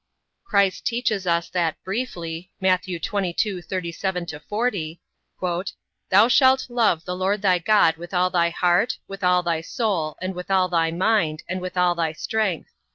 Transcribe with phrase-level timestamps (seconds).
[0.43, 2.85] Christ teaches us that briefly, Matt.
[2.85, 5.01] 22:37 40,
[6.09, 10.17] "Thou shalt love the Lord thy God with all thy heart, with all thy soul,
[10.19, 12.71] and with all thy mind, and with all thy strength.